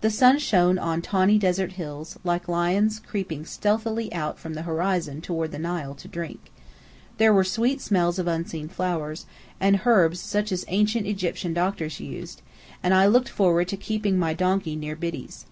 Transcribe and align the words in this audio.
The 0.00 0.10
sun 0.10 0.40
shone 0.40 0.76
on 0.76 1.02
tawny 1.02 1.38
desert 1.38 1.74
hills, 1.74 2.18
like 2.24 2.48
lions 2.48 2.98
creeping 2.98 3.44
stealthily 3.44 4.12
out 4.12 4.36
from 4.40 4.54
the 4.54 4.62
horizon 4.62 5.20
toward 5.20 5.52
the 5.52 5.58
Nile 5.60 5.94
to 5.94 6.08
drink. 6.08 6.50
There 7.18 7.32
were 7.32 7.44
sweet 7.44 7.80
smells 7.80 8.18
of 8.18 8.26
unseen 8.26 8.66
flowers, 8.68 9.24
and 9.60 9.82
herbs 9.86 10.18
such 10.18 10.50
as 10.50 10.64
ancient 10.66 11.06
Egyptian 11.06 11.54
doctors 11.54 12.00
used, 12.00 12.42
and 12.82 12.92
I 12.92 13.06
looked 13.06 13.28
forward 13.28 13.68
to 13.68 13.76
keeping 13.76 14.18
my 14.18 14.34
donkey 14.34 14.74
near 14.74 14.96
Biddy's. 14.96 15.46